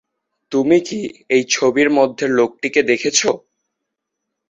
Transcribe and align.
তুমি 0.51 0.77
কি 0.87 0.99
এই 1.29 1.43
ছবির 1.49 1.89
মধ্যের 1.89 2.29
লোকটিকে 2.31 2.81
দেখেছো? 2.83 3.29